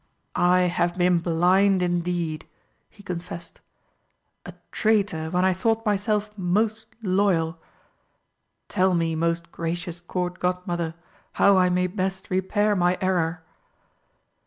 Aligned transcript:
"I 0.33 0.61
have 0.61 0.97
been 0.97 1.19
blind 1.19 1.83
indeed!" 1.83 2.47
he 2.89 3.03
confessed. 3.03 3.61
"A 4.47 4.55
traitor 4.71 5.29
when 5.29 5.45
I 5.45 5.53
thought 5.53 5.85
myself 5.85 6.35
most 6.35 6.87
loyal! 7.03 7.59
Tell 8.67 8.95
me, 8.95 9.13
most 9.13 9.51
Gracious 9.51 9.99
Court 10.01 10.39
Godmother, 10.39 10.95
how 11.33 11.55
I 11.55 11.69
may 11.69 11.85
best 11.85 12.31
repair 12.31 12.75
my 12.75 12.97
error?" 12.99 13.43